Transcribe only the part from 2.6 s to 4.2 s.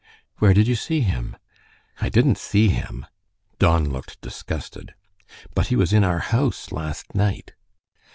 him." Don looked